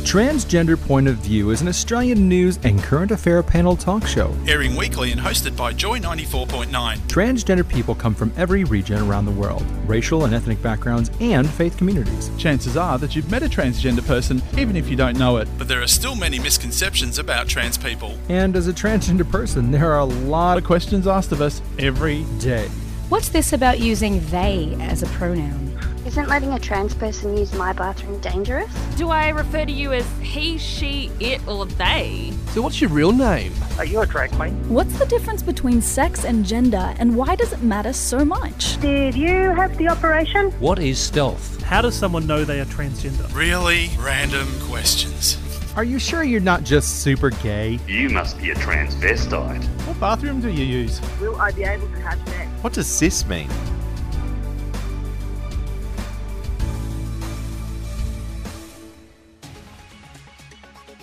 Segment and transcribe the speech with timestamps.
[0.00, 4.34] Transgender Point of View is an Australian news and current affair panel talk show.
[4.48, 6.96] Airing weekly and hosted by Joy 94.9.
[7.06, 11.76] Transgender people come from every region around the world, racial and ethnic backgrounds, and faith
[11.76, 12.30] communities.
[12.38, 15.46] Chances are that you've met a transgender person even if you don't know it.
[15.58, 18.18] But there are still many misconceptions about trans people.
[18.28, 22.24] And as a transgender person, there are a lot of questions asked of us every
[22.40, 22.66] day.
[23.10, 25.89] What's this about using they as a pronoun?
[26.10, 28.68] Isn't letting a trans person use my bathroom dangerous?
[28.96, 32.32] Do I refer to you as he, she, it, or they?
[32.48, 33.52] So, what's your real name?
[33.78, 34.54] Are you a drag queen?
[34.68, 38.80] What's the difference between sex and gender, and why does it matter so much?
[38.80, 40.50] Did you have the operation?
[40.58, 41.62] What is stealth?
[41.62, 43.32] How does someone know they are transgender?
[43.32, 45.38] Really random questions.
[45.76, 47.78] Are you sure you're not just super gay?
[47.86, 49.62] You must be a transvestite.
[49.86, 51.00] What bathroom do you use?
[51.20, 52.50] Will I be able to have sex?
[52.62, 53.48] What does cis mean?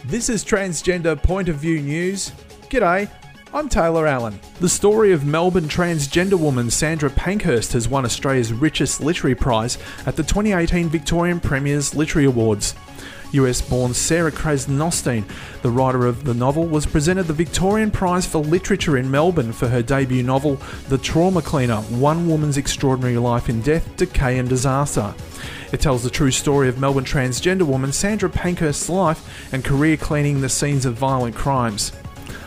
[0.08, 2.32] This is Transgender Point of View News.
[2.70, 3.12] G'day,
[3.54, 4.40] I'm Taylor Allen.
[4.62, 10.16] The story of Melbourne transgender woman Sandra Pankhurst has won Australia's richest literary prize at
[10.16, 12.74] the 2018 Victorian Premier's Literary Awards.
[13.34, 15.24] US born Sarah Krasnostein,
[15.62, 19.68] the writer of the novel, was presented the Victorian Prize for Literature in Melbourne for
[19.68, 25.14] her debut novel, The Trauma Cleaner One Woman's Extraordinary Life in Death, Decay and Disaster.
[25.72, 30.40] It tells the true story of Melbourne transgender woman Sandra Pankhurst's life and career cleaning
[30.40, 31.92] the scenes of violent crimes.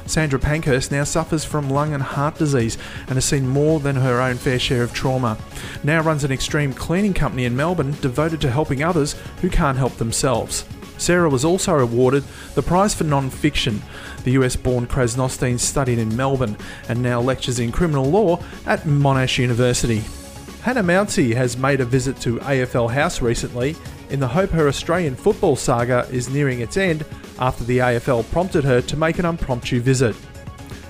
[0.06, 4.20] Sandra Pankhurst now suffers from lung and heart disease and has seen more than her
[4.20, 5.38] own fair share of trauma.
[5.84, 9.94] Now runs an extreme cleaning company in Melbourne devoted to helping others who can't help
[9.96, 10.64] themselves.
[10.98, 13.82] Sarah was also awarded the prize for non-fiction.
[14.24, 16.56] The US born Krasnostein studied in Melbourne
[16.88, 20.02] and now lectures in criminal law at Monash University.
[20.62, 23.76] Hannah Mounsey has made a visit to AFL House recently
[24.10, 27.04] in the hope her Australian football saga is nearing its end
[27.38, 30.14] after the AFL prompted her to make an impromptu visit.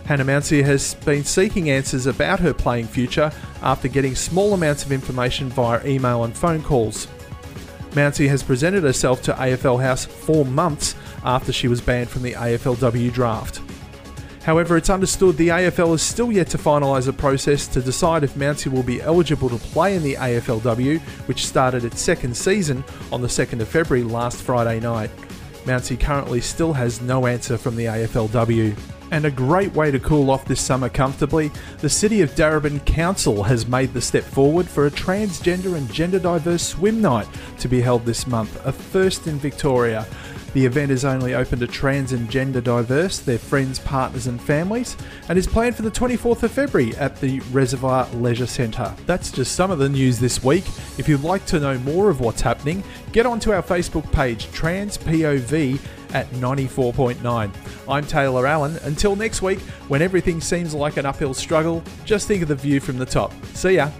[0.04, 3.30] Hannah Mounsey has been seeking answers about her playing future
[3.62, 7.06] after getting small amounts of information via email and phone calls.
[7.90, 10.94] Mounsey has presented herself to AFL House four months
[11.24, 13.60] after she was banned from the AFLW draft.
[14.42, 18.34] However, it's understood the AFL is still yet to finalise a process to decide if
[18.34, 23.20] Mounsey will be eligible to play in the AFLW, which started its second season on
[23.20, 25.10] the 2nd of February last Friday night.
[25.64, 28.76] Mounsey currently still has no answer from the AFLW.
[29.12, 33.42] And a great way to cool off this summer comfortably, the City of Darebin Council
[33.42, 37.26] has made the step forward for a transgender and gender diverse swim night
[37.58, 40.06] to be held this month, a first in Victoria.
[40.52, 44.96] The event is only open to trans and gender diverse, their friends, partners, and families,
[45.28, 48.92] and is planned for the 24th of February at the Reservoir Leisure Centre.
[49.06, 50.64] That's just some of the news this week.
[50.98, 55.78] If you'd like to know more of what's happening, get onto our Facebook page, TransPOV
[56.14, 57.50] at 94.9.
[57.88, 58.76] I'm Taylor Allen.
[58.82, 62.80] Until next week, when everything seems like an uphill struggle, just think of the view
[62.80, 63.32] from the top.
[63.54, 63.90] See ya.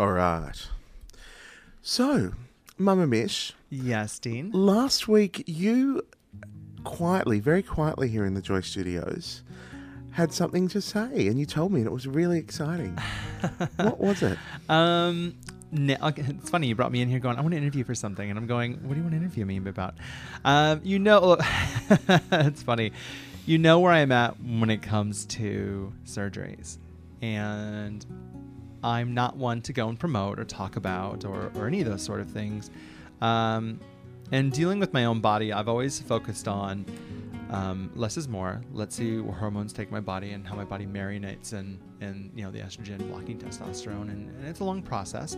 [0.00, 0.66] All right.
[1.82, 2.32] So,
[2.78, 3.52] Mama Mish.
[3.68, 4.50] Yes, Dean.
[4.50, 6.00] Last week, you
[6.84, 9.42] quietly, very quietly here in the Joy Studios,
[10.12, 12.96] had something to say, and you told me, and it was really exciting.
[13.76, 14.38] what was it?
[14.70, 15.36] Um,
[15.70, 18.30] no, it's funny you brought me in here going, I want to interview for something,
[18.30, 19.96] and I'm going, what do you want to interview me about?
[20.46, 21.36] Um, you know,
[22.32, 22.92] it's funny.
[23.44, 26.78] You know where I'm at when it comes to surgeries,
[27.20, 28.06] and
[28.82, 32.02] I'm not one to go and promote or talk about or, or any of those
[32.02, 32.70] sort of things.
[33.20, 33.80] Um,
[34.32, 36.84] and dealing with my own body, I've always focused on
[37.50, 38.62] um, less is more.
[38.72, 42.44] Let's see where hormones take my body and how my body marinates and, and you
[42.44, 45.36] know the estrogen blocking testosterone, and, and it's a long process.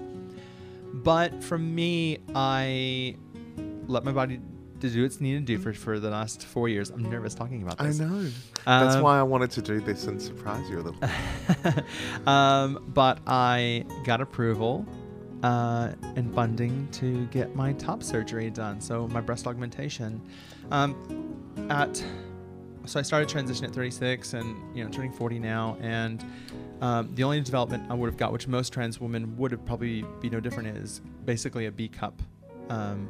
[0.92, 3.16] But for me, I
[3.88, 4.40] let my body
[4.82, 6.90] to do its needed to do for, for the last four years.
[6.90, 8.00] I'm nervous talking about this.
[8.00, 8.30] I know.
[8.66, 12.26] That's um, why I wanted to do this and surprise you a little.
[12.28, 14.84] um, but I got approval
[15.42, 18.80] uh, and funding to get my top surgery done.
[18.80, 20.20] So my breast augmentation.
[20.70, 21.36] Um,
[21.70, 22.04] at
[22.84, 26.24] so I started transition at 36 and you know turning 40 now and
[26.80, 30.04] um, the only development I would have got, which most trans women would have probably
[30.20, 32.20] be no different, is basically a B cup
[32.68, 33.08] um,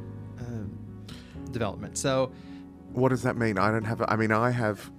[1.52, 1.98] development.
[1.98, 2.32] So,
[2.92, 3.58] what does that mean?
[3.58, 4.02] I don't have.
[4.08, 4.90] I mean, I have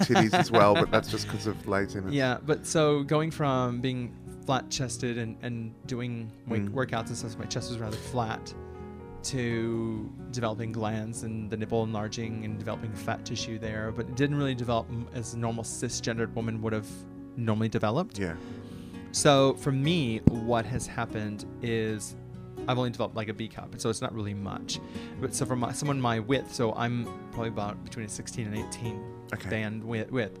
[0.00, 2.12] titties as well, but that's just because of laziness.
[2.12, 4.14] Yeah, but so going from being
[4.44, 6.70] flat chested and, and doing Mm.
[6.70, 8.54] workouts and stuff, so my chest was rather flat,
[9.24, 14.36] to developing glands and the nipple enlarging and developing fat tissue there, but it didn't
[14.36, 16.86] really develop as a normal cisgendered woman would have
[17.36, 18.18] normally developed.
[18.20, 18.36] Yeah.
[19.10, 22.14] So for me, what has happened is
[22.68, 24.80] I've only developed like a B cup, and so it's not really much.
[25.20, 28.56] But so for my, someone my width, so I'm probably about between a 16 and
[28.56, 29.02] 18
[29.34, 29.50] Okay.
[29.50, 30.10] band width.
[30.12, 30.38] width.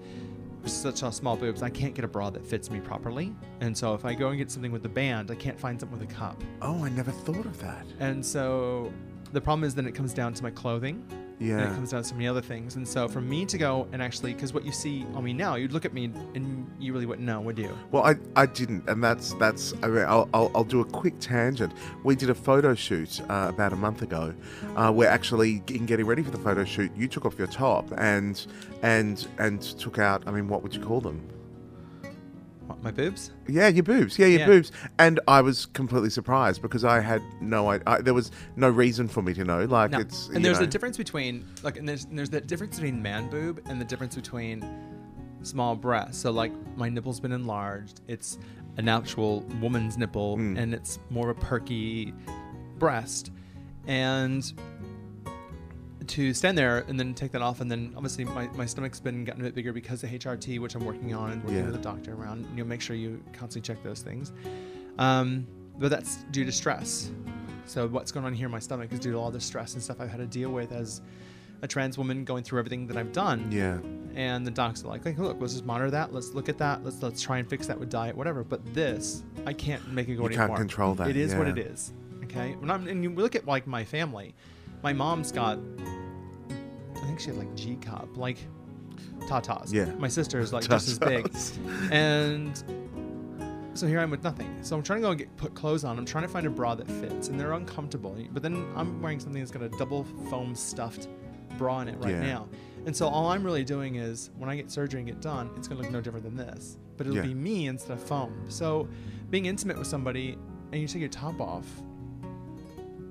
[0.64, 3.94] Such a small boobs, I can't get a bra that fits me properly, and so
[3.94, 6.12] if I go and get something with the band, I can't find something with a
[6.12, 6.42] cup.
[6.60, 7.86] Oh, I never thought of that.
[8.00, 8.92] And so
[9.32, 11.06] the problem is then it comes down to my clothing.
[11.38, 11.70] And Yeah.
[11.70, 12.76] it comes down to so many other things.
[12.76, 15.56] And so for me to go and actually, because what you see on me now,
[15.56, 17.76] you'd look at me and you really wouldn't know, would you?
[17.90, 19.74] Well, I, I didn't, and that's that's.
[19.82, 21.72] I mean, I'll, I'll, I'll do a quick tangent.
[22.04, 24.34] We did a photo shoot uh, about a month ago.
[24.76, 27.86] Uh, where actually, in getting ready for the photo shoot, you took off your top
[27.98, 28.46] and
[28.82, 30.22] and and took out.
[30.26, 31.20] I mean, what would you call them?
[32.66, 33.30] What, my boobs?
[33.48, 34.18] Yeah, your boobs.
[34.18, 34.46] Yeah, your Yeah.
[34.46, 34.72] boobs.
[34.98, 38.02] And I was completely surprised because I had no idea.
[38.02, 39.64] There was no reason for me to know.
[39.64, 40.00] Like No.
[40.00, 40.28] it's.
[40.28, 40.64] and there's know.
[40.64, 43.84] a difference between like and there's and there's the difference between man boob and the
[43.84, 44.64] difference between
[45.42, 46.18] small breasts.
[46.18, 48.00] So like my nipple's been enlarged.
[48.08, 48.38] It's
[48.78, 50.58] an actual woman's nipple Mm.
[50.58, 52.12] and it's more of a perky
[52.78, 53.30] breast.
[53.86, 54.52] And
[56.08, 59.24] to stand there and then take that off and then obviously my, my stomach's been
[59.24, 61.66] getting a bit bigger because of HRT, which I'm working on and working Yeah.
[61.66, 62.46] with a doctor around.
[62.52, 64.32] You know, make sure you constantly check those things.
[64.98, 65.46] Um,
[65.78, 67.10] but that's due to stress.
[67.66, 69.82] So what's going on here in my stomach is due to all the stress and
[69.82, 71.02] stuff I've had to deal with as
[71.62, 73.50] a trans woman going through everything that I've done.
[73.50, 73.78] Yeah.
[74.14, 76.12] And the docs are like, like, look, let's just monitor that.
[76.14, 76.84] Let's look at that.
[76.84, 78.44] Let's let's try and fix that with diet, whatever.
[78.44, 80.46] But this, I can't make it go You anymore.
[80.48, 81.92] can't control that, It is what it is.
[82.24, 82.54] Okay.
[82.58, 84.34] When I'm, and you look at like my family,
[84.82, 85.58] my mom's got,
[87.06, 88.36] I think she had like G cup, like
[89.28, 89.72] tatas.
[89.72, 89.84] Yeah.
[89.94, 91.32] My sister is like just as big,
[91.92, 92.60] and
[93.74, 94.58] so here I am with nothing.
[94.62, 95.98] So I'm trying to go and get put clothes on.
[95.98, 98.16] I'm trying to find a bra that fits, and they're uncomfortable.
[98.32, 101.06] But then I'm wearing something that's got a double foam stuffed
[101.58, 102.22] bra in it right Yeah.
[102.22, 102.48] now.
[102.86, 105.68] And so all I'm really doing is when I get surgery and get done, it's
[105.68, 106.76] gonna look no different than this.
[106.96, 107.22] But it'll Yeah.
[107.22, 108.32] be me instead of foam.
[108.48, 108.88] So
[109.30, 110.36] being intimate with somebody
[110.72, 111.66] and you take your top off,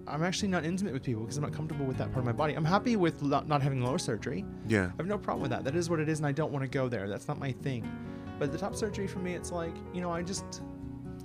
[0.07, 2.31] I'm actually not intimate with people because I'm not comfortable with that part of my
[2.31, 2.53] body.
[2.53, 4.45] I'm happy with lo- not having lower surgery.
[4.67, 4.85] Yeah.
[4.85, 5.63] I have no problem with that.
[5.63, 7.07] That is what it is, and I don't want to go there.
[7.09, 7.89] That's not my thing.
[8.37, 10.61] But the top surgery for me, it's like, you know, I just,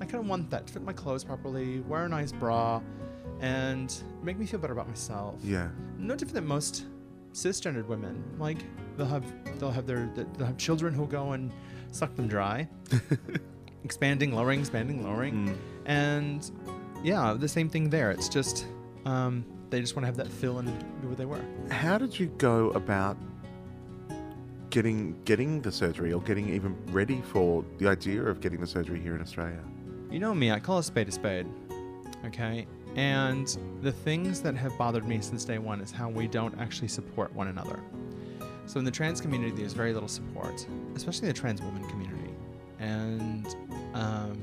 [0.00, 2.80] I kind of want that to fit my clothes properly, wear a nice bra,
[3.40, 5.36] and make me feel better about myself.
[5.42, 5.68] Yeah.
[5.98, 6.86] No different than most
[7.32, 8.22] cisgendered women.
[8.38, 8.58] Like
[8.96, 9.24] they'll have
[9.58, 11.52] they'll have their they'll have children who'll go and
[11.90, 12.68] suck them dry,
[13.84, 15.56] expanding, lowering, expanding, lowering, Mm.
[15.86, 16.50] and
[17.02, 18.10] yeah, the same thing there.
[18.10, 18.66] It's just
[19.04, 20.66] um, they just want to have that fill and
[21.00, 21.40] be what they were.
[21.70, 23.16] How did you go about
[24.70, 29.00] getting getting the surgery or getting even ready for the idea of getting the surgery
[29.00, 29.62] here in Australia?
[30.10, 31.46] You know me, I call a spade a spade.
[32.26, 32.66] Okay?
[32.96, 36.88] And the things that have bothered me since day one is how we don't actually
[36.88, 37.80] support one another.
[38.66, 42.34] So in the trans community, there's very little support, especially the trans woman community.
[42.78, 43.46] And
[43.94, 44.38] um,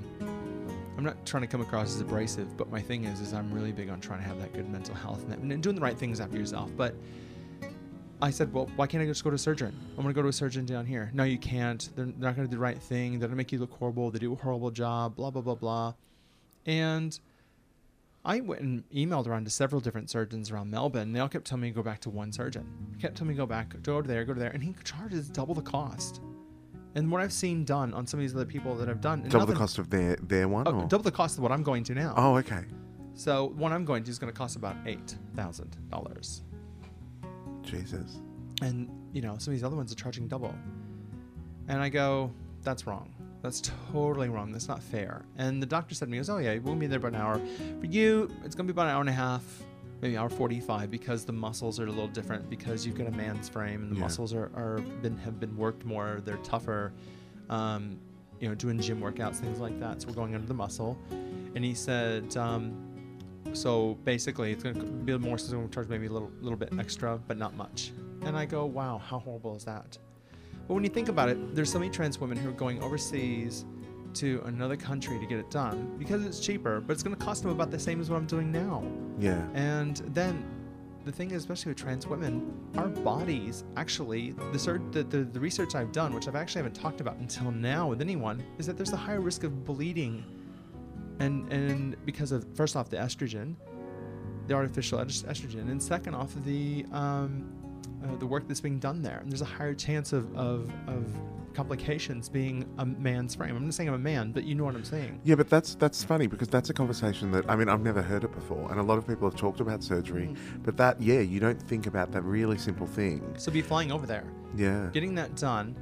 [0.97, 3.71] I'm not trying to come across as abrasive, but my thing is, is I'm really
[3.71, 5.97] big on trying to have that good mental health and, that, and doing the right
[5.97, 6.71] things after yourself.
[6.75, 6.95] But
[8.19, 9.77] I said, well, why can't I just go to a surgeon?
[9.91, 11.11] I'm going to go to a surgeon down here.
[11.13, 11.87] No, you can't.
[11.95, 13.11] They're not going to do the right thing.
[13.11, 14.09] They're going to make you look horrible.
[14.09, 15.93] They do a horrible job, blah, blah, blah, blah.
[16.65, 17.17] And
[18.25, 21.13] I went and emailed around to several different surgeons around Melbourne.
[21.13, 22.67] They all kept telling me to go back to one surgeon.
[22.99, 24.49] Kept telling me to go back, go to there, go to there.
[24.49, 26.21] And he charges double the cost.
[26.97, 29.21] And what I've seen done on some of these other people that I've done.
[29.29, 30.67] Double the cost of their their one?
[30.67, 30.87] Oh, or?
[30.87, 32.15] double the cost of what I'm going to now.
[32.17, 32.63] Oh, okay.
[33.13, 36.41] So one I'm going to is going to cost about eight thousand dollars.
[37.61, 38.19] Jesus.
[38.63, 40.55] And you know, some of these other ones are charging double.
[41.67, 42.31] And I go,
[42.63, 43.13] that's wrong.
[43.43, 43.61] That's
[43.91, 44.51] totally wrong.
[44.51, 45.23] That's not fair.
[45.37, 47.21] And the doctor said to me, he goes, Oh yeah, we'll be there about an
[47.21, 47.39] hour.
[47.79, 49.43] For you, it's gonna be about an hour and a half,
[50.01, 53.11] maybe hour forty five because the muscles are a little different because you've got a
[53.11, 54.01] man's frame and the Yeah.
[54.01, 56.93] muscles are, are been have been worked more, they're tougher.
[57.49, 57.99] Um,
[58.39, 59.99] you know, doing gym workouts, things like that.
[60.01, 60.95] So we're going under the muscle.
[61.55, 62.71] And he said, um,
[63.53, 65.39] so basically, it's going to be more.
[65.39, 67.93] So going to charge maybe a little, little bit extra, but not much.
[68.23, 69.97] And I go, wow, how horrible is that?
[70.67, 73.65] But when you think about it, there's so many trans women who are going overseas
[74.19, 77.43] to another country to get it done because it's cheaper, but it's going to cost
[77.43, 78.83] them about the same as what I'm doing now.
[79.19, 79.41] Yeah.
[79.53, 80.45] And then
[81.05, 85.73] the thing is, especially with trans women, our bodies actually, the, the, the, the research
[85.75, 88.93] I've done, which I've actually haven't talked about until now with anyone, is that there's
[88.93, 90.23] a higher risk of bleeding.
[91.19, 93.55] And, and because of, first off, the estrogen,
[94.47, 97.49] the artificial est- estrogen, and second off, the, um,
[98.03, 101.05] uh, the work that's being done there, and there's a higher chance of, of of
[101.53, 103.55] complications being a man's frame.
[103.55, 105.19] I'm not saying I'm a man, but you know what I'm saying.
[105.23, 108.23] Yeah, but that's that's funny because that's a conversation that I mean I've never heard
[108.23, 110.37] it before, and a lot of people have talked about surgery, Mm.
[110.63, 113.23] but that yeah, you don't think about that really simple thing.
[113.37, 114.89] So be flying over there, Yeah.
[114.93, 115.75] getting that done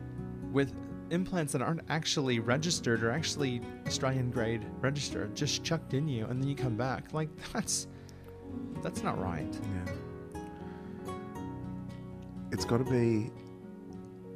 [0.54, 0.74] with
[1.12, 6.42] implants that aren't actually registered or actually Australian grade registered, just chucked in you, and
[6.42, 7.12] then you come back.
[7.14, 7.88] Like that's
[8.82, 9.54] that's not right.
[9.86, 9.92] Yeah.
[12.52, 13.32] It's got to be.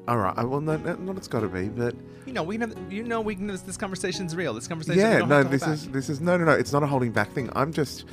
[0.08, 0.34] All right.
[0.38, 2.92] I- Well, no, no, not it's got to be, but You know, we can have,
[2.92, 4.54] you know we can this, this conversation's real.
[4.54, 5.94] This conversation yeah, no, this is back.
[5.94, 6.52] this is no, no, no.
[6.52, 7.50] It's not a holding back thing.
[7.56, 8.06] I'm just.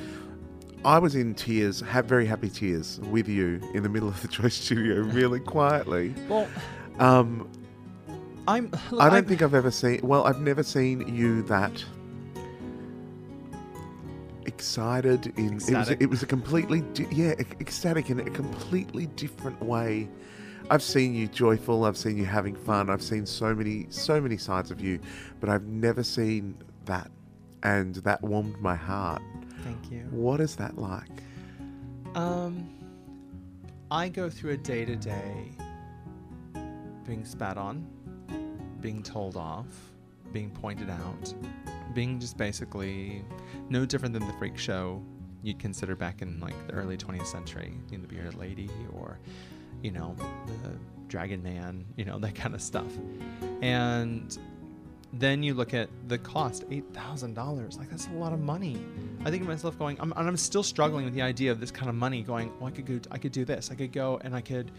[0.85, 4.47] I was in tears, very happy tears with you in the middle of the Joy
[4.49, 6.13] Studio, really quietly.
[6.29, 6.47] Well,
[6.99, 7.49] Um,
[8.47, 9.99] I'm I don't I'm- think I've ever seen.
[10.03, 11.83] Well, I've never seen you that
[14.47, 15.27] excited.
[15.37, 20.09] In it was, it was a completely di- yeah ecstatic in a completely different way.
[20.69, 21.85] I've seen you joyful.
[21.85, 22.89] I've seen you having fun.
[22.89, 24.99] I've seen so many so many sides of you,
[25.39, 27.11] but I've never seen that,
[27.63, 29.21] and that warmed my heart.
[29.63, 30.07] Thank you.
[30.11, 31.09] What is that like?
[32.15, 32.69] Um,
[33.91, 35.51] I go through a day to day
[37.05, 37.87] being spat on,
[38.81, 39.67] being told off,
[40.33, 41.33] being pointed out,
[41.93, 43.23] being just basically
[43.69, 45.01] no different than the freak show
[45.43, 49.19] you'd consider back in like the early 20th century, you know, the bearded lady or,
[49.81, 50.15] you know,
[50.63, 50.77] the
[51.07, 52.91] dragon man, you know, that kind of stuff.
[53.61, 54.37] And
[55.13, 57.77] then you look at the cost $8,000.
[57.77, 58.77] Like, that's a lot of money.
[59.23, 61.71] I think to myself, going, I'm, and I'm still struggling with the idea of this
[61.71, 63.71] kind of money going, well, I could go, I could do this.
[63.71, 64.71] I could go and I could,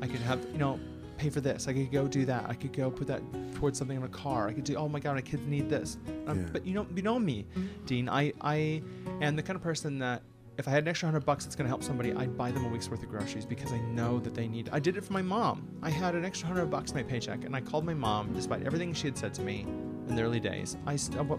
[0.00, 0.80] I could have, you know,
[1.16, 1.68] pay for this.
[1.68, 2.46] I could go do that.
[2.48, 3.22] I could go put that
[3.54, 4.48] towards something in a car.
[4.48, 5.98] I could do, oh my God, my kids need this.
[6.26, 6.48] Um, Yeah.
[6.52, 7.46] But you know, you know me,
[7.86, 8.08] Dean.
[8.08, 8.82] I, I
[9.20, 10.22] am the kind of person that
[10.56, 12.64] if I had an extra hundred bucks that's going to help somebody, I'd buy them
[12.64, 14.68] a week's worth of groceries because I know that they need.
[14.72, 15.68] I did it for my mom.
[15.82, 18.62] I had an extra hundred bucks in my paycheck, and I called my mom, despite
[18.64, 19.66] everything she had said to me
[20.08, 20.76] in the early days.
[20.86, 21.36] I, st- uh,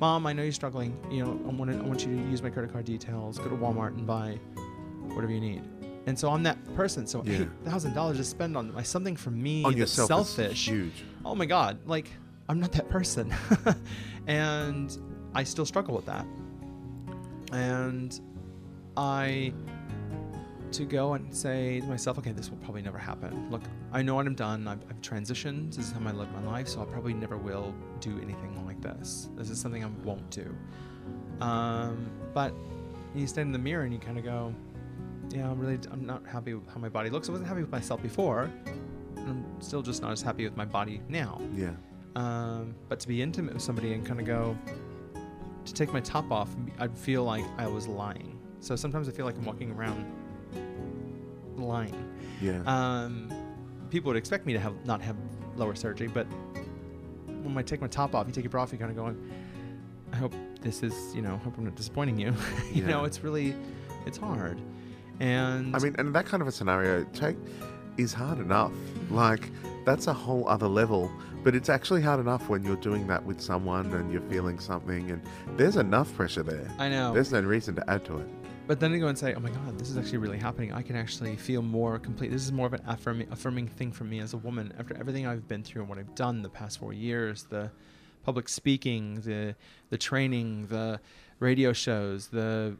[0.00, 0.98] mom, I know you're struggling.
[1.10, 3.38] You know, I want I want you to use my credit card details.
[3.38, 4.38] Go to Walmart and buy
[5.14, 5.62] whatever you need.
[6.08, 7.06] And so I'm that person.
[7.06, 7.42] So Yeah.
[7.42, 10.66] eight thousand dollars to spend on something for me On that's yourself is selfish.
[10.68, 11.04] huge.
[11.22, 12.10] Oh my god, like
[12.48, 13.30] I'm not that person.
[14.26, 14.96] and
[15.34, 16.24] I still struggle with that.
[17.52, 18.18] And
[18.96, 19.52] I
[20.72, 23.50] to go and say to myself, okay, this will probably never happen.
[23.50, 23.62] Look,
[23.92, 24.66] I know what I'm done.
[24.66, 25.74] I've, I've transitioned.
[25.74, 28.80] This is how I live my life, so I probably never will do anything like
[28.80, 29.28] this.
[29.36, 30.54] This is something I won't do.
[31.40, 32.54] Um, but
[33.14, 34.54] you stand in the mirror and you kind of go,
[35.30, 37.28] yeah, I'm really, I'm not happy with how my body looks.
[37.28, 38.50] I wasn't happy with myself before.
[39.16, 41.40] I'm still just not as happy with my body now.
[41.54, 41.72] Yeah.
[42.16, 44.56] Um, but to be intimate with somebody and kind of go,
[45.64, 48.38] to take my top off, I'd feel like I was lying.
[48.60, 50.10] So sometimes I feel like I'm walking around
[51.56, 51.94] lying.
[52.40, 52.62] Yeah.
[52.66, 53.30] Um,
[53.90, 55.16] people would expect me to have not have
[55.56, 56.26] lower surgery, but
[57.42, 59.30] when I take my top off, you take your bra off, you're kind of going,
[60.12, 62.34] I hope this is, you know, hope I'm not disappointing you.
[62.72, 63.54] you know, it's really,
[64.06, 64.60] it's hard.
[65.20, 67.36] And I mean, and that kind of a scenario take
[67.96, 68.72] is hard enough.
[69.10, 69.50] Like
[69.84, 71.10] that's a whole other level.
[71.44, 75.10] But it's actually hard enough when you're doing that with someone and you're feeling something,
[75.10, 75.22] and
[75.56, 76.68] there's enough pressure there.
[76.78, 77.14] I know.
[77.14, 78.28] There's no reason to add to it.
[78.66, 80.72] But then to go and say, "Oh my God, this is actually really happening.
[80.72, 82.30] I can actually feel more complete.
[82.30, 85.26] This is more of an affirming, affirming thing for me as a woman after everything
[85.26, 87.44] I've been through and what I've done the past four years.
[87.44, 87.70] The
[88.24, 89.54] public speaking, the
[89.88, 91.00] the training, the
[91.38, 92.76] radio shows, the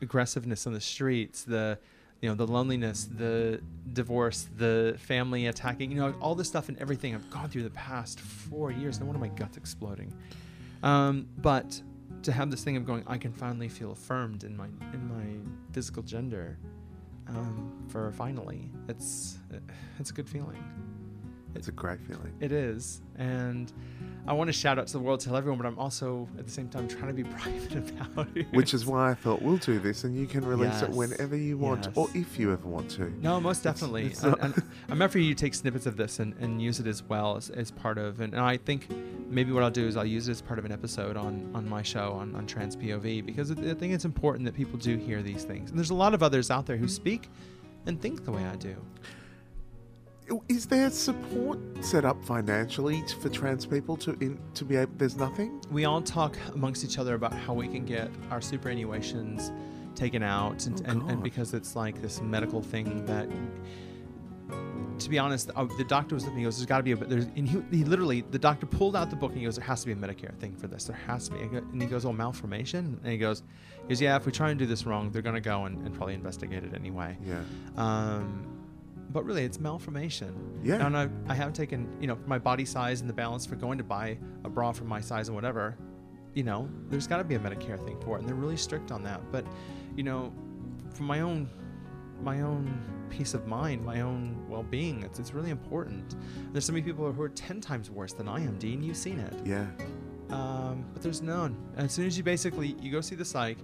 [0.00, 1.78] aggressiveness on the streets, the
[2.20, 3.60] you know the loneliness, the
[3.92, 5.90] divorce, the family attacking.
[5.90, 9.00] You know all this stuff and everything I've gone through the past four years.
[9.00, 10.12] No wonder my gut's exploding.
[10.82, 11.80] Um, but
[12.22, 15.72] to have this thing of going, I can finally feel affirmed in my in my
[15.72, 16.58] physical gender.
[17.28, 19.38] Um, for finally, it's
[19.98, 20.62] it's a good feeling.
[21.56, 22.32] It's a great feeling.
[22.40, 23.72] It is, and
[24.26, 26.50] I want to shout out to the world, tell everyone, but I'm also at the
[26.50, 28.46] same time trying to be private about it.
[28.52, 31.58] Which is why I thought we'll do this, and you can release it whenever you
[31.58, 31.96] want, Yes.
[31.96, 33.12] or if you ever want to.
[33.22, 34.06] No, most definitely.
[34.06, 36.86] it's and, not- and I'm after you take snippets of this and, and use it
[36.86, 38.88] as well as, as part of, and, and I think
[39.28, 41.68] maybe what I'll do is I'll use it as part of an episode on, on
[41.68, 44.96] my show on, on Trans POV because I I think it's important that people do
[44.96, 45.70] hear these things.
[45.70, 46.94] And there's a lot of others out there who mm-hmm.
[46.94, 47.28] speak
[47.86, 48.76] and think the way I do.
[50.48, 54.92] Is there support set up financially for trans people to in, to be able?
[54.96, 55.60] There's nothing.
[55.70, 59.52] We all talk amongst each other about how we can get our superannuations
[59.94, 63.28] taken out, and, Oh, and, and because it's like this medical thing that
[64.98, 66.38] to be honest, uh, the doctor was looking.
[66.38, 68.96] He goes, "There's got to be a." There's, and he, he literally, the doctor pulled
[68.96, 70.84] out the book and he goes, "There has to be a Medicare thing for this.
[70.84, 73.42] There has to be." And he goes, "Oh, malformation." And he goes,
[73.82, 74.16] "He goes, yeah.
[74.16, 76.74] If we try and do this wrong, they're gonna go and, and probably investigate it
[76.74, 77.42] anyway." Yeah.
[77.76, 78.55] Um,
[79.10, 80.34] but really it's malformation.
[80.62, 80.86] Yeah.
[80.86, 83.78] And I, I have taken, you know, my body size and the balance for going
[83.78, 85.76] to buy a bra for my size and whatever.
[86.34, 88.92] You know, there's got to be a Medicare thing for it, and they're really strict
[88.92, 89.20] on that.
[89.32, 89.46] But,
[89.96, 90.32] you know,
[90.92, 91.48] for my own,
[92.22, 96.16] my own peace of mind, my own well-being, it's it's really important.
[96.52, 98.82] There's so many people who are ten times worse than I am, Dean.
[98.82, 99.34] You've seen it.
[99.44, 99.66] Yeah.
[100.30, 101.56] Um, but there's none.
[101.76, 103.58] As soon as you basically you go see the psych,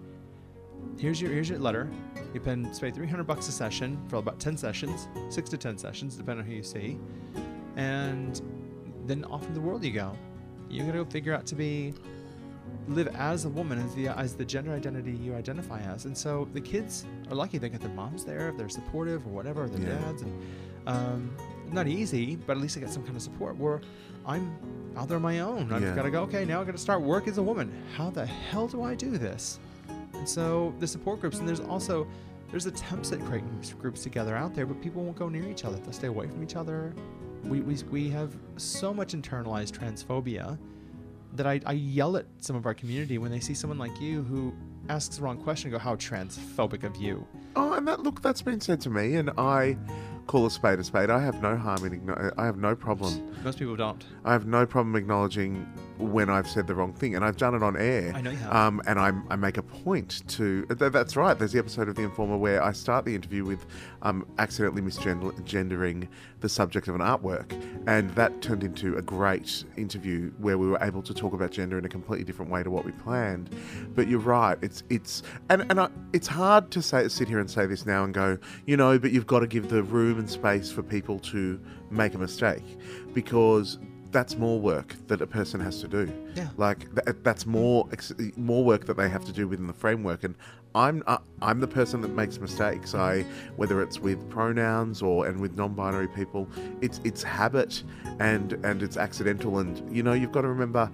[0.99, 1.89] here's your here's your letter.
[2.35, 6.17] You pay pay 300 bucks a session for about 10 sessions, six to 10 sessions,
[6.17, 6.99] depending on who you see,
[7.77, 8.41] and
[9.07, 10.13] then off into the world you go.
[10.71, 11.93] You gotta go figure out to be
[12.89, 16.07] live as a woman, as the as the gender identity you identify as.
[16.07, 19.31] And so the kids are lucky they got their moms there if they're supportive or
[19.31, 19.99] whatever, or their Yeah.
[20.01, 20.23] dads.
[20.23, 20.43] And
[20.87, 21.37] um,
[21.71, 23.57] not easy, but at least I got some kind of support.
[23.57, 23.81] Where
[24.27, 24.57] I'm
[24.97, 25.73] out there on my own.
[25.73, 25.95] I've Yeah.
[25.95, 26.23] got to go.
[26.23, 27.73] Okay, now I got to start work as a woman.
[27.97, 29.59] How the hell do I do this?
[30.23, 32.07] And so the support groups, and there's also
[32.53, 35.79] there's attempts at creating groups together out there, but people won't go near each other.
[35.79, 36.95] They'll stay away from each other.
[37.43, 40.57] We, we, we have so much internalized transphobia
[41.33, 44.23] that I, I yell at some of our community when they see someone like you
[44.23, 44.55] who
[44.89, 47.27] asks the wrong question and go, How transphobic of you.
[47.57, 49.77] Oh, and that look, that's been said to me, and I
[50.29, 51.11] call a spade a spade.
[51.11, 52.01] I have no harm in.
[52.01, 53.35] Igno- I have no problem.
[53.43, 54.05] Most people don't.
[54.25, 55.67] I have no problem acknowledging
[55.99, 58.13] when I've said the wrong thing, and I've done it on air.
[58.15, 58.55] I know you have.
[58.55, 60.67] Um, and I, I make a point to.
[60.67, 61.39] Th- that's right.
[61.39, 63.67] There's the episode of The Informer where I start the interview with
[64.03, 66.09] um, accidentally misgendering
[66.41, 67.53] the subject of an artwork,
[67.87, 71.79] and that turned into a great interview where we were able to talk about gender
[71.79, 73.51] in a completely different way to what we planned.
[73.95, 74.59] But you're right.
[74.63, 78.05] It's it's and and I, it's hard to say sit here and say this now
[78.05, 81.19] and go, you know, but you've got to give the room and space for people
[81.21, 82.65] to make a mistake
[83.15, 83.79] because
[84.13, 86.13] that's more work that a person has to do.
[86.37, 86.49] Yeah.
[86.57, 90.23] Like th- that's more ex- more work that they have to do within the framework.
[90.23, 90.35] And
[90.75, 92.95] I'm uh, I'm the person that makes mistakes.
[92.95, 93.23] I
[93.57, 96.47] whether it's with pronouns or and with non-binary people,
[96.81, 97.83] it's it's habit
[98.21, 99.59] and and it's accidental.
[99.59, 100.91] And you know you've got to remember.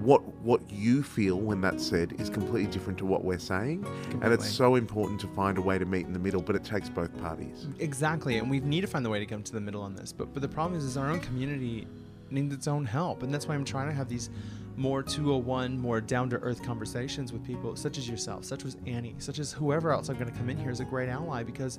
[0.00, 3.86] What what you feel when that's said is completely different to what we're saying,
[4.20, 6.42] and it's so important to find a way to meet in the middle.
[6.42, 7.68] But it takes both parties.
[7.78, 10.12] Exactly, and we need to find the way to come to the middle on this.
[10.12, 11.86] But but the problem is, is our own community
[12.32, 14.30] needs its own help, and that's why I'm trying to have these
[14.76, 19.14] more 201, more down to earth conversations with people such as yourself, such as Annie,
[19.18, 21.78] such as whoever else I'm going to come in here as a great ally because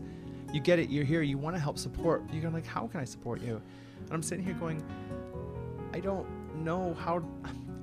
[0.54, 2.22] you get it, you're here, you want to help support.
[2.32, 3.62] You're going like, how can I support you?
[4.06, 4.84] And I'm sitting here going,
[5.94, 7.24] I don't know how.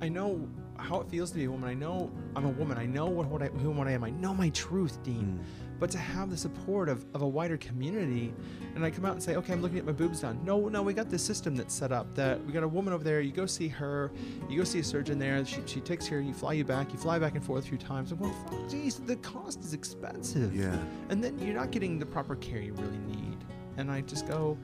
[0.01, 1.69] I know how it feels to be a woman.
[1.69, 2.77] I know I'm a woman.
[2.77, 4.03] I know what, what I, who what I am.
[4.03, 5.39] I know my truth, Dean.
[5.39, 5.45] Mm.
[5.81, 8.31] But to have the support of, of a wider community,
[8.75, 10.39] and I come out and say, okay, I'm looking at my boobs done.
[10.45, 13.03] No, no, we got this system that's set up that we got a woman over
[13.03, 13.19] there.
[13.19, 14.11] You go see her.
[14.47, 15.43] You go see a surgeon there.
[15.43, 16.21] She, she takes care.
[16.21, 16.93] You fly you back.
[16.93, 18.11] You fly back and forth a few times.
[18.11, 18.35] I'm going,
[18.69, 20.55] geez, the cost is expensive.
[20.55, 20.77] Yeah.
[21.09, 23.39] And then you're not getting the proper care you really need.
[23.77, 24.59] And I just go,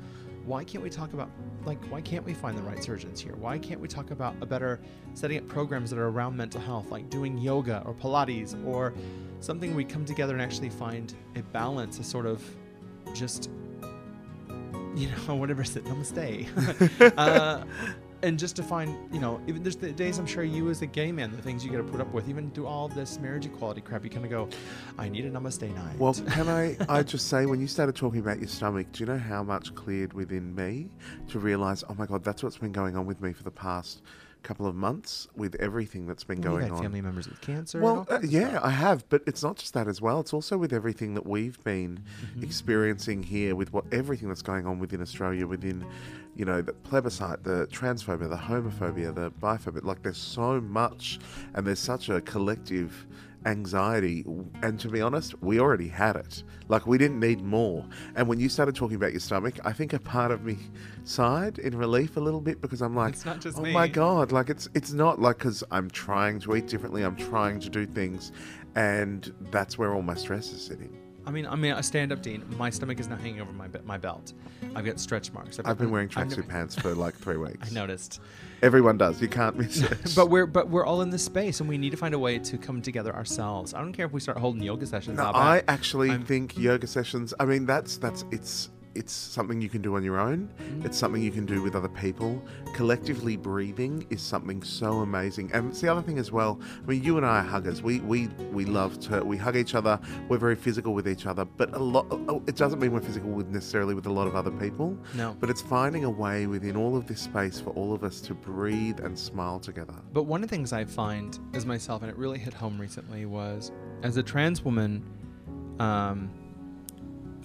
[0.47, 1.29] why can't we talk about
[1.65, 4.45] like why can't we find the right surgeons here why can't we talk about a
[4.45, 4.79] better
[5.13, 8.93] setting up programs that are around mental health like doing yoga or pilates or
[9.39, 12.43] something we come together and actually find a balance a sort of
[13.13, 13.49] just
[14.95, 16.47] you know whatever is it namaste.
[17.17, 17.63] Uh,
[18.23, 20.87] and just to find you know even there's the days i'm sure you as a
[20.87, 23.45] gay man the things you got to put up with even through all this marriage
[23.45, 24.49] equality crap you kind of go
[24.97, 25.97] i need a namaste night.
[25.99, 29.05] Well, can I, I just say, when you started talking about your stomach, do you
[29.05, 30.89] know how much cleared within me
[31.29, 34.01] to realize, oh my God, that's what's been going on with me for the past
[34.47, 36.81] couple of months with everything that's been going had on?
[36.81, 38.59] family members with cancer Well, uh, yeah.
[38.63, 40.19] I have, but it's not just that as well.
[40.21, 42.43] It's also with everything that we've been Mm-hmm.
[42.43, 45.85] experiencing here, with what everything that's going on within Australia, within,
[46.35, 49.83] you know, the plebiscite, the transphobia, the homophobia, the biphobia.
[49.83, 51.19] Like, there's so much,
[51.53, 53.05] and there's such a collective
[53.47, 54.25] anxiety.
[54.61, 56.43] And to be honest, we already had it.
[56.67, 57.85] Like, we didn't need more.
[58.15, 60.57] And when you started talking about your stomach, I think a part of me
[61.03, 63.87] sighed in relief a little bit because I'm like, It's not just oh me." my
[63.87, 67.03] god, like it's it's not like because I'm trying to eat differently.
[67.03, 68.31] I'm trying to do things,
[68.75, 70.95] and that's where all my stress is sitting.
[71.25, 72.45] I mean, I mean, I stand up, Dean.
[72.57, 74.33] My stomach is now hanging over my my belt.
[74.75, 75.59] I've got stretch marks.
[75.63, 77.69] I've been wearing I've tracksuit pants for like three weeks.
[77.69, 78.21] I noticed.
[78.61, 79.21] Everyone does.
[79.21, 79.97] You can't miss it.
[80.15, 82.39] But we're but we're all in this space, and we need to find a way
[82.39, 83.73] to come together ourselves.
[83.73, 85.17] I don't care if we start holding yoga sessions.
[85.17, 87.33] No, I actually I'm- think yoga sessions.
[87.39, 90.49] I mean, that's that's it's it's something you can do on your own.
[90.83, 92.41] It's something you can do with other people.
[92.73, 95.51] Collectively breathing is something so amazing.
[95.53, 96.59] And it's the other thing as well.
[96.83, 97.81] I mean, you and I are huggers.
[97.81, 99.99] We we we love to we hug each other.
[100.27, 101.45] We're very physical with each other.
[101.45, 102.07] But a lot.
[102.11, 104.97] oh, It doesn't mean we're physical with necessarily with a lot of other people.
[105.13, 105.35] No.
[105.39, 108.33] But it's finding a way within all of this space for all of us to
[108.33, 109.95] breathe and smile together.
[110.11, 113.25] But one of the things I find as myself, and it really hit home recently,
[113.25, 113.71] was
[114.03, 115.03] as a trans woman,
[115.79, 116.29] um,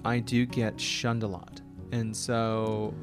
[0.05, 1.61] I do get shunned a lot.
[1.91, 2.93] and so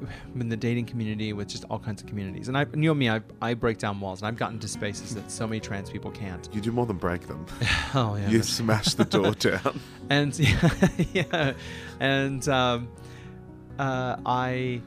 [0.34, 2.48] in the dating community with just all kinds of communities.
[2.48, 5.14] And I, you know me, I, I break down walls, and I've gotten to spaces
[5.14, 6.48] that so many trans people can't.
[6.52, 7.46] You do more than break them.
[7.94, 9.80] oh yeah, you smash the door down.
[10.10, 10.70] And yeah,
[11.12, 11.52] yeah.
[12.00, 12.88] and um,
[13.78, 14.80] uh, I.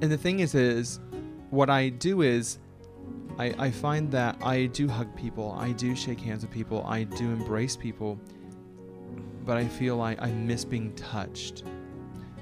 [0.00, 1.00] And the thing is, is
[1.50, 2.58] what I do is
[3.38, 7.04] I, I find that I do hug people, I do shake hands with people, I
[7.04, 8.18] do embrace people,
[9.44, 11.64] but I feel like I miss being touched.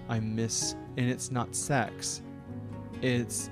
[0.09, 2.22] I miss, and it's not sex.
[3.00, 3.50] It's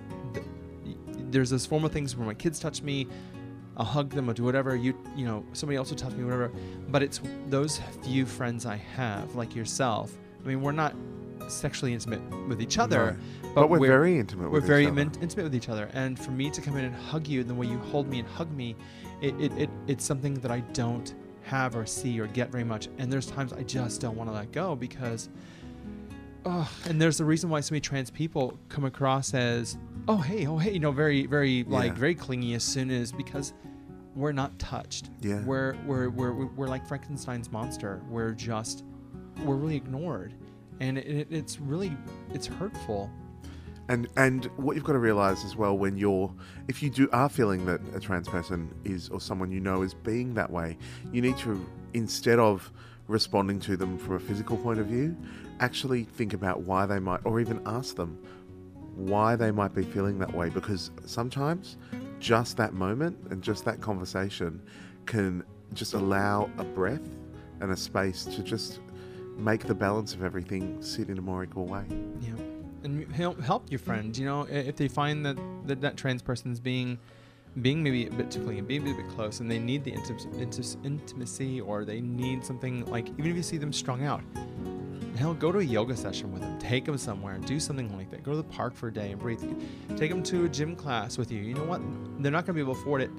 [1.31, 3.07] there's this form of things where my kids touch me,
[3.77, 4.77] I'll hug them I'll do whatever.
[4.77, 6.53] You you know somebody else will touch me, whatever.
[6.89, 10.17] But it's those few friends I have, like yourself.
[10.45, 10.95] I mean, we're not
[11.53, 13.49] sexually intimate with each other, no.
[13.49, 14.45] but, but, we're, we're very intimate.
[14.45, 15.01] We're with very each other.
[15.01, 17.55] intimate with each other, and for me to come in and hug you, and the
[17.55, 18.77] way you hold me and hug me,
[19.21, 22.89] it, it, it it's something that I don't have or see or get very much.
[22.99, 25.29] And there's times I just don't want to let go because,
[26.45, 29.77] oh, and there's a reason why so many trans people come across as,
[30.09, 31.99] oh hey, oh hey, you know, very very like Yeah.
[31.99, 33.53] very clingy as soon as because
[34.15, 35.11] we're not touched.
[35.21, 35.43] Yeah.
[35.45, 38.03] We're we're we're we're like Frankenstein's monster.
[38.09, 38.85] We're just
[39.45, 40.35] we're really ignored,
[40.81, 41.97] and it, it, it's really
[42.33, 43.11] it's hurtful.
[43.89, 46.33] And and what you've got to realize as well when you're
[46.69, 49.95] if you do are feeling that a trans person is or someone you know is
[49.95, 50.79] being that way,
[51.13, 51.65] you need to
[51.95, 52.71] instead of
[53.09, 55.17] responding to them from a physical point of view,
[55.59, 58.19] actually think about why they might or even ask them
[58.95, 61.77] why they might be feeling that way because sometimes
[62.19, 64.61] just that moment and just that conversation
[65.07, 67.09] can just allow a breath
[67.61, 68.81] and a space to just
[69.41, 71.85] make the balance of everything sit in a more equal way.
[72.21, 72.33] Yeah,
[72.85, 74.17] and help help your friend.
[74.17, 76.99] You know, if they find that that, that trans person's being
[77.63, 80.35] being maybe a bit too clingy, being a bit close, and they need the intim-
[80.35, 84.23] intis- intimacy, or they need something like even if you see them strung out,
[85.17, 88.23] hell, go to a yoga session with them, take them somewhere, do something like that.
[88.23, 89.43] Go to the park for a day and breathe.
[89.97, 91.41] Take them to a gym class with you.
[91.41, 91.81] You know what?
[92.23, 93.11] They're not going to be able to afford it.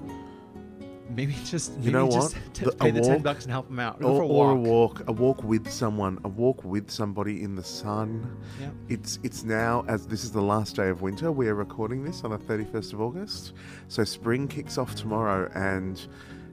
[1.14, 2.54] Maybe just maybe You know just what?
[2.54, 4.00] t- pay the ten bucks and help them out.
[4.00, 5.02] Go Or, a or a walk.
[5.08, 8.36] a walk with someone, a walk with somebody in the sun.
[8.60, 8.68] Yeah.
[8.88, 11.30] It's it's now as this is the last day of winter.
[11.32, 13.52] We are recording this on the thirty first of August,
[13.88, 16.04] so spring kicks off tomorrow, and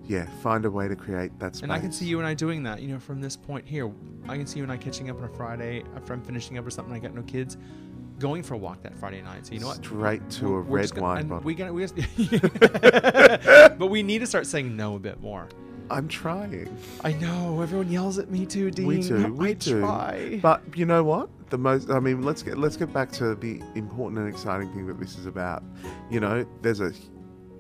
[0.10, 1.64] yeah, find a way to create that space.
[1.64, 3.90] And I can see you and I doing that, you know, from this point here.
[4.28, 6.66] I can see you and I catching up on a Friday after I'm finishing up
[6.66, 6.94] or something.
[6.94, 7.58] I got no kids,
[8.18, 9.46] going for a walk that Friday night.
[9.46, 9.78] So you know what?
[9.78, 11.46] Straight to We're- a we're red gonna- wine bottle.
[11.46, 11.86] We got we
[13.78, 15.48] but we need to start saying no a bit more.
[15.92, 16.76] I'm trying.
[17.04, 18.86] I know everyone yells at me too, Dean.
[18.88, 19.80] We do, we I do.
[19.80, 20.40] try.
[20.42, 21.30] But you know what?
[21.50, 24.86] The most I mean, let's get let's get back to the important and exciting thing
[24.88, 25.64] that this is about.
[26.12, 26.92] You know, there's a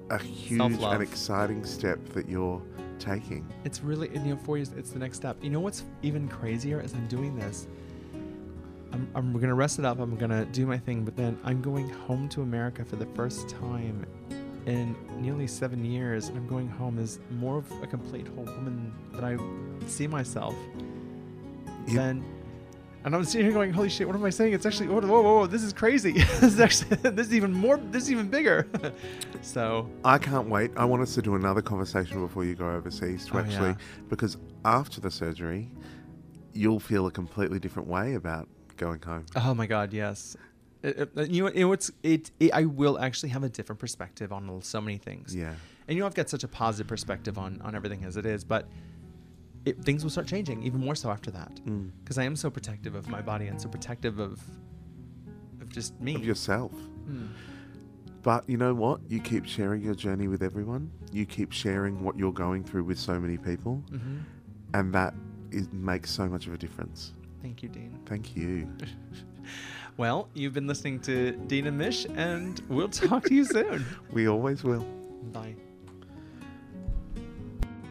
[0.09, 0.93] a huge Self-love.
[0.93, 2.61] and exciting step that you're
[2.99, 3.47] taking.
[3.63, 5.37] It's really, you know, four years, it's the next step.
[5.41, 7.67] You know what's even crazier as I'm doing this?
[8.91, 9.99] I'm, I'm going to rest it up.
[9.99, 13.05] I'm going to do my thing, but then I'm going home to America for the
[13.07, 14.05] first time
[14.65, 16.29] in nearly seven years.
[16.29, 19.37] And I'm going home as more of a complete whole woman that I
[19.87, 20.55] see myself
[21.87, 22.23] than.
[23.05, 24.05] And I'm sitting here going, "Holy shit!
[24.07, 24.53] What am I saying?
[24.53, 25.47] It's actually whoa, whoa, whoa!
[25.47, 26.11] This is crazy.
[26.13, 27.77] this is actually this is even more.
[27.77, 28.67] This is even bigger."
[29.41, 30.71] so I can't wait.
[30.75, 33.75] I want us to do another conversation before you go overseas to Oh, actually yeah.
[34.09, 35.69] because after the surgery,
[36.53, 39.25] you'll feel a completely different way about going home.
[39.35, 40.35] Oh my God, yes.
[40.83, 42.51] It- it- you know, you know it's it, it.
[42.53, 45.33] I will actually have a different perspective on so many things.
[45.35, 45.53] Yeah.
[45.87, 48.43] And you know, I've got such a positive perspective on on everything as it is,
[48.43, 48.67] but
[49.69, 51.53] it, things will start changing even more so after that.
[51.65, 51.91] Mm.
[52.03, 54.39] Because I am so protective of my body and so protective of
[55.61, 56.15] of just me.
[56.15, 56.73] Of yourself.
[57.07, 57.29] Mm.
[58.21, 58.99] But you know what?
[59.07, 60.91] You keep sharing your journey with everyone.
[61.11, 64.19] You keep sharing what you're going through with so many people, Mhm.
[64.73, 65.13] and that
[65.51, 67.13] is, makes so much of a difference.
[67.41, 67.97] Thank you, Dean.
[68.05, 68.67] Thank you.
[69.97, 73.85] Well, you've been listening to Dean and Mish, and we'll talk to you soon.
[74.13, 74.85] We always will.
[75.33, 75.55] Bye.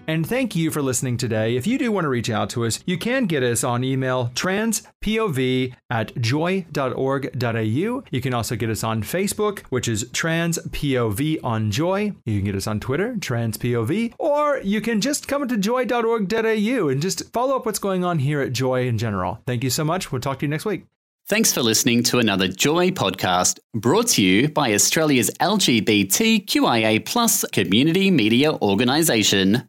[0.09, 1.55] And thank you for listening today.
[1.55, 4.31] If you do want to reach out to us, you can get us on email
[4.35, 8.03] transpov at joy.org.au.
[8.11, 12.13] You can also get us on Facebook, which is transpov on joy.
[12.25, 17.03] You can get us on Twitter, transpov, or you can just come to joy.org.au and
[17.03, 19.43] just follow up what's going on here at Joy in general.
[19.47, 20.11] Thank you so much.
[20.11, 20.87] We'll talk to you next week.
[21.29, 28.11] Thanks for listening to another Joy podcast brought to you by Australia's LGBTQIA plus community
[28.11, 29.69] media organisation,